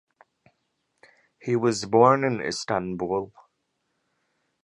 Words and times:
He 1.39 1.55
was 1.55 1.85
born 1.85 2.23
in 2.23 2.41
Istanbul. 2.41 3.31